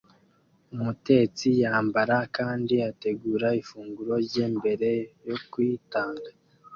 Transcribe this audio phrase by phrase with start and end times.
[0.75, 4.89] Umutetsi yambara kandi ategura ifunguro rye mbere
[5.27, 6.29] yo kuyitanga